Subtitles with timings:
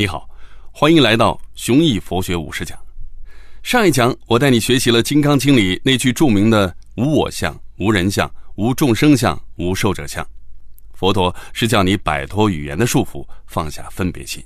[0.00, 0.26] 你好，
[0.72, 2.78] 欢迎来到雄毅佛学五十讲。
[3.62, 10.26] 上一讲我带你学习了《金刚经》里那句著名的“无我相、无人相、无众生相、无寿者相”。
[10.96, 14.42] 佛陀是叫你摆脱语言的束缚，放下分别心。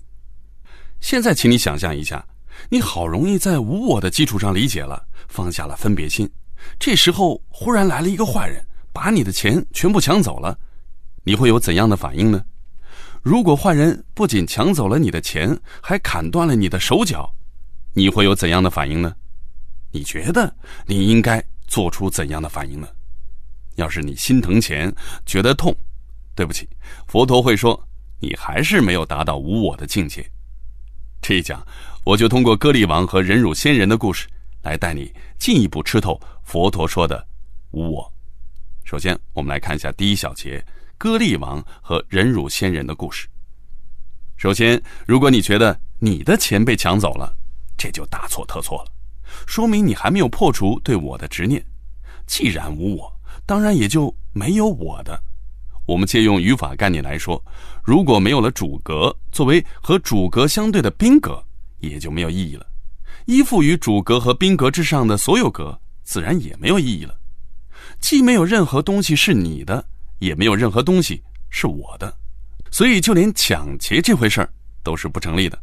[0.99, 2.27] 现在，请你想象一下，
[2.69, 6.29] 你好容易在无我的基础上理解了，放下了分别心。
[6.81, 8.61] 这时候，忽然来了一个坏人，
[8.93, 10.59] 把你的钱全部抢走了，
[11.23, 12.45] 你会有怎样的反应呢？
[13.25, 17.35] 如果坏人不仅抢走了你的钱，还砍断了你的手脚，
[17.95, 19.17] 你会有怎样的反应呢？
[19.93, 22.87] 你觉得你应该做出怎样的反应呢？
[23.77, 25.75] 要是你心疼钱，觉得痛，
[26.35, 26.69] 对不起，
[27.07, 27.83] 佛陀会说
[28.21, 30.31] 你还是没有达到无我的境界。
[31.23, 31.67] 这一讲，
[32.05, 34.29] 我就通过歌利王和忍辱仙人的故事，
[34.61, 37.27] 来带你进一步吃透佛陀说的
[37.71, 38.13] 无我。
[38.85, 40.63] 首先，我们来看一下第一小节。
[41.05, 43.29] 歌利王和忍辱仙人的故事。
[44.39, 47.31] 首先，如果你觉得你的钱被抢走了，
[47.77, 48.91] 这就大错特错了，
[49.47, 51.63] 说明你还没有破除对我的执念。
[52.27, 53.13] 既然无我，
[53.45, 55.23] 当然也就没有我的。
[55.85, 57.39] 我们借用语法概念来说，
[57.83, 61.45] 如果没有了主格作为和主格相对的宾格，
[61.81, 62.67] 也就没有意义了。
[63.27, 67.15] 依附于主格和宾格之上的所有格，自然也没有意义了。
[68.01, 69.85] 既没有任何东西是你的。
[70.19, 72.15] 也没有任何东西是我的，
[72.71, 75.59] 所以就连抢劫这回事儿都是不成立的。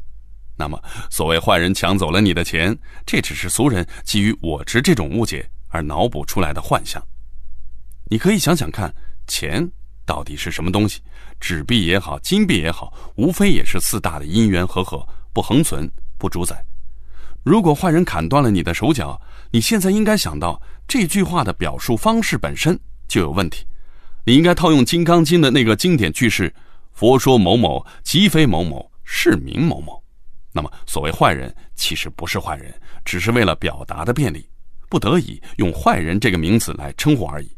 [0.57, 7.01] 那么，所谓坏人抢走了你的钱，这只是俗人基于我执这种误解而脑补出来的幻象。
[8.05, 8.93] 你可以想想看，
[9.27, 9.67] 钱
[10.05, 11.01] 到底是什么东西？
[11.39, 16.63] 纸币也好，金币也好，无非也是四大的因缘和合，不恒存，不主宰。
[17.43, 23.65] 如果坏人砍断了你的手脚，你现在应该想到这句话的表述方式本身就有问题。
[24.23, 26.53] 你应该套用《金刚经》的那个经典句式
[26.93, 30.01] ：“佛说某某即非某某，是名某某。”
[30.53, 32.73] 那么，所谓坏人其实不是坏人，
[33.05, 34.47] 只是为了表达的便利，
[34.89, 37.49] 不得已用“坏人”这个名词来称呼而已。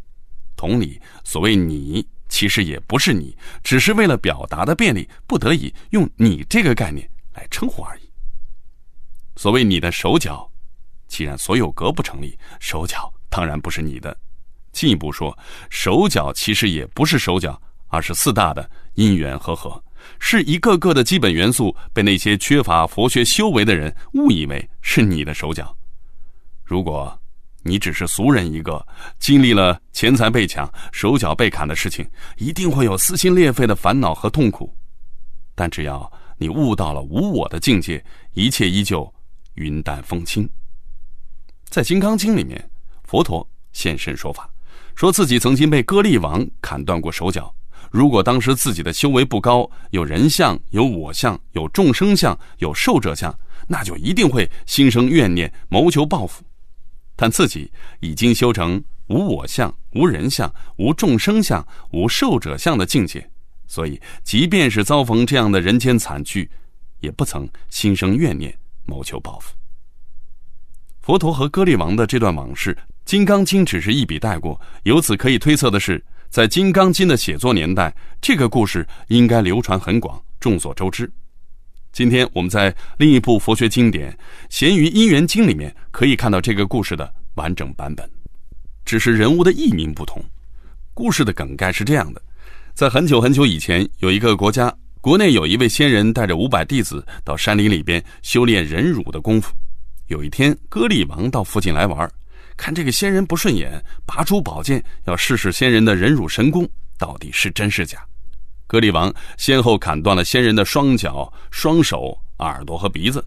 [0.55, 8.09] 同理，所谓你其实也不是你，只是为了表达的便利，不得已用“你”这个概念来称呼而已。
[9.35, 10.49] 所谓你的手脚，
[11.07, 14.15] 既然所有格不成立，手脚当然不是你的。
[14.73, 15.37] 进一步说，
[15.69, 19.81] 手脚其实也不是手脚，而是四大的因缘和合，
[20.19, 25.73] 是一个个的基本元素被那些缺乏佛学修为的人误以为是你的手脚。
[26.65, 27.17] 如果
[27.61, 28.85] 你只是俗人一个，
[29.19, 32.05] 经历了钱财被抢、手脚被砍的事情，
[32.37, 34.75] 一定会有撕心裂肺的烦恼和痛苦。
[35.55, 38.03] 但只要你悟到了无我的境界，
[38.33, 39.13] 一切依旧
[39.53, 40.49] 云淡风轻。
[41.69, 42.69] 在《金刚经》里面，
[43.03, 44.49] 佛陀现身说法。
[44.95, 47.53] 说自己曾经被割利王砍断过手脚，
[47.91, 53.33] 如果当时自己的修为不高，有人相、有我相、有众生相、有寿者相，
[53.67, 56.43] 那就一定会心生怨念，谋求报复。
[57.15, 63.29] 但自己已经修成无我相、无人相、无众生相、无寿者相的境界，
[63.67, 66.49] 所以即便是遭逢这样的人间惨剧，
[66.99, 68.55] 也不曾心生怨念，
[68.85, 69.53] 谋求报复。
[71.01, 72.73] 佛陀和割利王的这段往事。
[73.05, 81.11] 《金刚经》只是一笔带过，由此可以推测的是，在《金刚经》的写作年代，这个故事应该流传很广，众所周知。
[81.91, 84.11] 今天我们在另一部佛学经典
[84.49, 88.09] 《咸鱼因缘经》里面可以看到这个故事的完整版本，
[88.85, 90.23] 只是人物的译名不同。
[90.93, 92.21] 故事的梗概是这样的：
[92.73, 99.53] 在很久很久以前，有一个国家，国内有一位仙人带着五百弟子到山林里边修炼忍辱的功夫。
[100.07, 102.09] 有一天，歌利王到附近来玩。
[102.55, 108.05] 看这个仙人不顺眼，拔出宝剑要试试仙人的忍辱神功到底是真是假。
[108.67, 113.23] 格利王先后砍断了仙人的双脚、双手、耳朵和鼻子，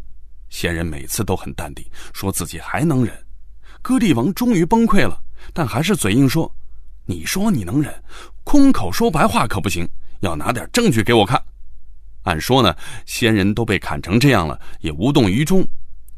[0.48, 3.14] 仙人每次都很淡定，说自己还能忍。
[3.82, 5.20] 格利王终于崩溃了，
[5.52, 6.52] 但还是嘴硬说
[7.06, 7.94] ：“你说你能忍，
[8.42, 9.88] 空口说白话可不行，
[10.20, 11.40] 要拿点证据给我看。”
[12.24, 12.74] 按说呢，
[13.04, 15.64] 仙人都被砍成这样了，也无动于衷，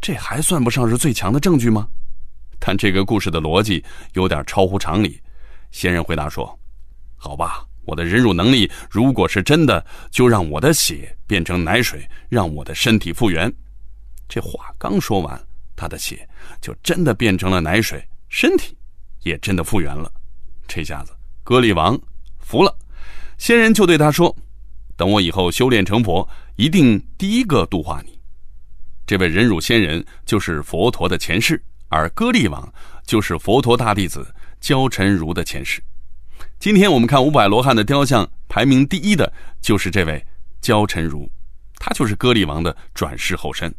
[0.00, 1.86] 这还算不上是最强的证据吗？
[2.58, 3.82] 但这个故事的逻辑
[4.14, 5.20] 有点超乎常理。
[5.70, 6.58] 仙人回答说
[7.16, 13.52] ：“好吧，我的忍辱能力如果是真的，就让我的血变成奶水，让我的身体复原。”
[14.28, 15.40] 这话刚说完，
[15.76, 16.28] 他的血
[16.60, 18.76] 就真的变成了奶水，身体
[19.22, 20.12] 也真的复原了。
[20.66, 21.12] 这下子，
[21.44, 21.98] 格利王
[22.38, 22.76] 服了。
[23.38, 24.34] 仙人就对他说
[24.96, 28.18] ：“等我以后修炼成佛，一定第一个度化你。”
[29.06, 31.62] 这位忍辱仙人就是佛陀的前世。
[31.88, 32.72] 而歌利王
[33.06, 34.26] 就是佛陀大弟子
[34.60, 35.82] 焦陈如的前世。
[36.58, 40.24] 今天我们看五百罗汉的雕像，排名第一的就是这位
[40.60, 41.30] 焦陈如。
[41.78, 43.72] 他就是歌利王的转世后身。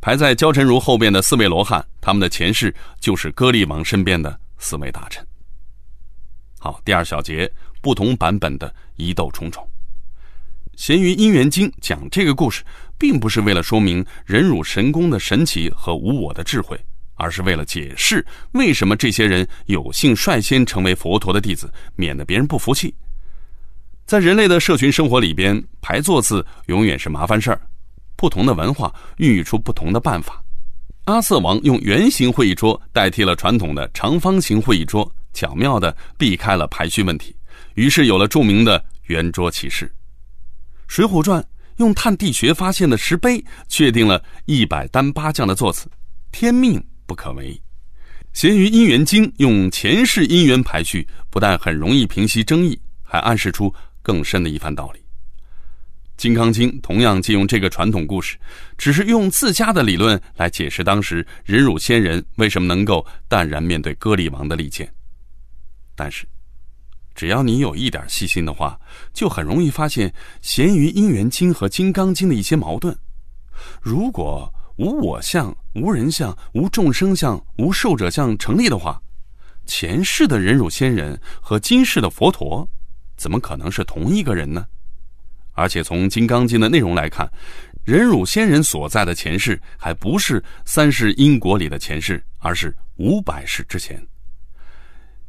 [0.00, 5.26] 排在焦臣如后边的四位罗汉，他们的前世就是歌利王身边的四位大臣。
[6.58, 7.50] 好，第二小节
[7.80, 9.66] 不同版本的疑窦重重。
[10.76, 12.62] 咸鱼因缘经讲这个故事，
[12.96, 16.78] 并不是为了说明忍辱神功的神奇和无我的智慧，
[17.20, 22.94] 而是为了解释为什么这些人有幸率先成为佛陀的弟子，免得别人不服气。
[24.06, 27.60] 在人类的社群生活里边，排座次永远是麻烦事儿。
[28.16, 30.42] 不同的文化孕育出不同的办法。
[31.04, 37.36] 阿瑟王用圆形会议桌代替了传统的长方形会议桌，巧妙地避开了排序问题，
[37.74, 39.86] 于是有了著名的圆桌骑士。
[40.88, 41.40] 《水浒传》
[41.76, 45.88] 用探地穴发现的石碑确定了一百单八将的座次，
[46.32, 47.52] 天命不可为。
[48.32, 55.00] 《咸鱼姻缘经》用前世姻缘排序，不但很容易平息争议，还暗示出更深的一番道理。
[56.16, 58.38] 《金刚经》同样借用这个传统故事，
[58.78, 64.88] 只是用自家的理论来解释当时忍辱仙人为什么能够淡然面对歌利王的利剑。
[65.96, 66.24] 但是，
[67.16, 68.78] 只要你有一点细心的话，
[69.12, 70.08] 就很容易发现
[70.42, 72.96] 《咸鱼因缘经》和《金刚经》的一些矛盾。
[73.82, 79.00] 如果无我相、无人相、无众生相、无寿者相成立的话，
[79.66, 82.68] 前世的忍辱仙人和今世的佛陀，
[83.16, 84.66] 怎么可能是同一个人呢？
[85.52, 87.30] 而且从《金刚经》的内容来看，
[87.84, 93.98] 忍辱仙人所在的前世还不是三世因果里的前世，而是五百世之前。《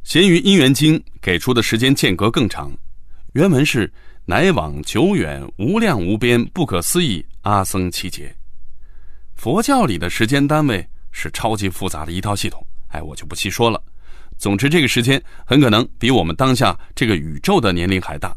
[0.04, 2.72] 咸鱼因缘经》给出的时间间隔更长，
[3.34, 3.92] 原文是
[4.24, 8.34] “乃往久远无量无边不可思议阿僧祇劫”。
[9.42, 13.82] 佛教里的时间单位是超级复杂的一套系统，哎，我就不细说了。
[14.38, 18.32] 总之，这个时间很可能比我们当下这个宇宙的年龄还大。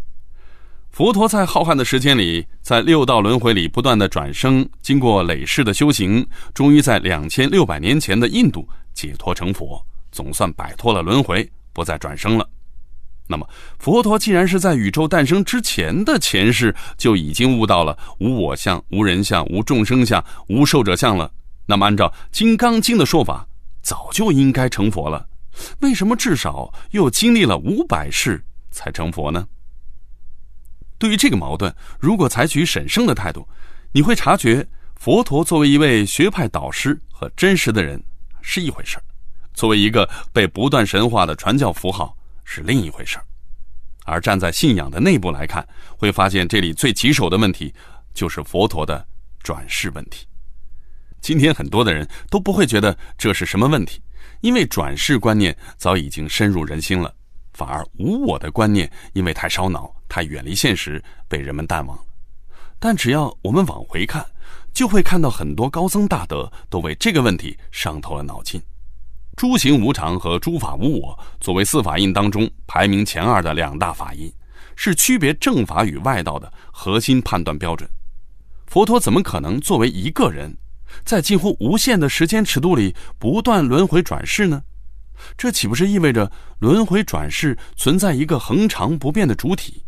[0.89, 9.79] 佛陀在浩瀚的时间里，在六道轮回里不断的转生，经过累世的修行，终于在两千六百年前的印度解脱成佛，
[10.11, 12.49] 总算摆脱了轮回，不再转生了。
[13.27, 13.47] 那么，
[13.79, 21.31] 佛陀既然是在宇宙诞生之前的前世就已经悟到了无我相、无人相、无众生相、无寿者相了，
[21.65, 23.47] 那么按照《金刚经》的说法，
[23.81, 25.27] 早就应该成佛了。
[25.79, 29.47] 为什么至少又经历了五百世才成佛呢？
[30.97, 33.47] 对于这个矛盾，如果采取审慎的态度，
[33.91, 38.01] 你会察觉佛陀作为一位学派导师和真实的人
[38.41, 38.97] 是一回事
[39.53, 43.19] 作为一个被不断神化的传教符号是另一回事
[44.05, 47.73] 而站在信仰的内部来看，会发现这里最棘手的问题
[48.13, 49.05] 就是佛陀的
[49.43, 50.25] 转世问题。
[51.19, 53.99] 今天很多的人都不会觉得这是什么问题，
[54.41, 57.13] 因为转世观念早已经深入人心了。
[57.53, 62.03] 反而无我的观念，因为太烧脑、太远离现实，被人们淡忘了。
[62.77, 64.23] 但只要我们往回看，
[64.71, 68.61] 就会看到很多高僧大德都为这个问题伤透了脑筋。
[69.35, 74.31] 诸行无常和诸法无我，作为四法印当中排名前二的两大法印，
[74.75, 77.89] 是区别正法与外道的核心判断标准。
[78.65, 80.55] 佛陀怎么可能作为一个人，
[81.03, 84.63] 在近乎无限的时间尺度里不断轮回转世呢？
[85.37, 89.83] 这岂不是意味着轮回转世存在一个恒常不变的主体，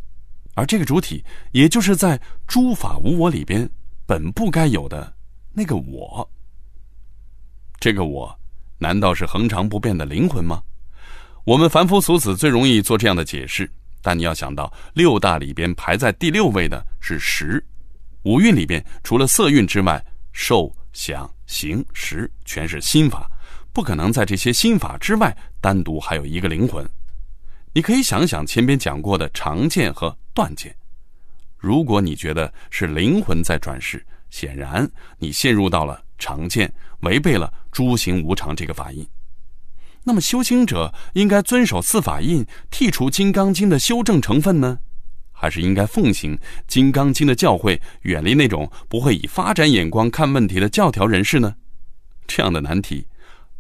[0.55, 3.69] 而这个主体也就是在诸法无我里边
[4.06, 5.13] 本不该有的
[5.54, 6.30] 那个我？
[7.80, 8.37] 这个我
[8.78, 10.62] 难道是恒常不变的灵魂吗？
[11.44, 17.64] 我们凡夫俗子最容易做这样的解释，但你要想到六大里边排在第六位的是识，
[18.24, 20.04] 五蕴里边除了色蕴之外，
[20.34, 23.31] 受、想、行、识全是心法。
[23.72, 26.84] 不可能在这些心法之外单独还有一个灵魂。
[27.74, 30.76] 你可以想想前边讲过的常见和断见。
[31.57, 39.07] 如果你觉得是灵魂在转世，显然你陷入到了常见，违背了诸行无常这个法印。
[40.04, 44.80] 那么修行者应该遵守四法印，剔除《金刚经》的修正成分呢，
[45.31, 46.36] 还是应该奉行
[46.68, 51.56] 《金刚经》的教诲，远离那种不会以发展眼光看问题的教条人士呢？
[52.28, 53.06] 这样的难题。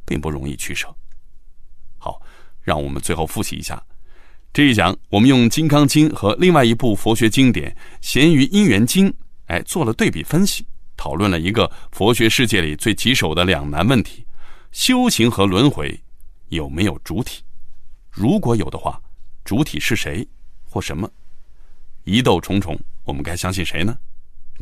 [0.09, 0.87] 并不容易取舍。
[1.97, 2.21] 好，
[2.61, 3.83] 让我们最后复习一下
[4.53, 4.97] 这一讲。
[5.09, 9.09] 我们用《金刚经》和另外一部佛学经典《咸鱼因缘经》
[9.47, 10.65] 哎做了对比分析，
[10.97, 14.25] 讨论了一个佛学世界里最棘手的两难问题：
[14.71, 15.97] 修行和轮回
[16.49, 17.43] 有没有主体？
[18.11, 18.99] 如果有的话，
[19.45, 20.27] 主体是谁
[20.65, 21.09] 或什么？
[22.03, 23.95] 疑窦重重，我们该相信谁呢？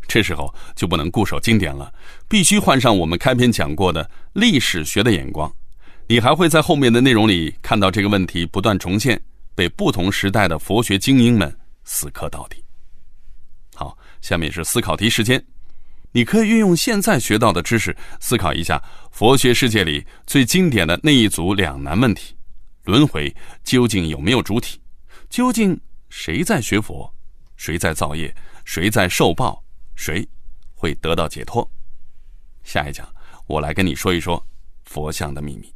[0.06, 1.92] 这时候就不能固守经典了，
[2.28, 5.50] 必须换上我们开篇讲过的历史学的眼光。
[6.06, 9.20] 你还会在后面的内容里看到这个问题不断重现，
[9.54, 12.62] 被不同时代的佛学精英们死磕到底。
[13.74, 15.44] 好，下面是思考题时间，
[16.16, 22.34] 你可以运用现在学到的知识，思考一下佛学世界里最经典的那一组两难问题：
[22.84, 23.30] 轮回
[23.62, 24.80] 究竟有没有主体？
[25.28, 27.14] 究竟谁在学佛？
[27.58, 28.34] 谁在造业？
[28.64, 29.62] 谁在受报？
[29.94, 30.26] 谁
[30.74, 31.70] 会得到解脱？
[32.64, 33.06] 下一讲，
[33.46, 34.42] 我来跟你说一说
[34.84, 35.70] 佛像的秘密。